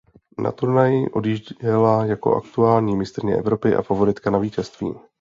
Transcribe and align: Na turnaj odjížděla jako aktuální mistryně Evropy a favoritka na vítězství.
Na 0.37 0.51
turnaj 0.51 1.05
odjížděla 1.13 2.05
jako 2.05 2.35
aktuální 2.35 2.95
mistryně 2.95 3.35
Evropy 3.35 3.75
a 3.75 3.81
favoritka 3.81 4.29
na 4.29 4.39
vítězství. 4.39 4.93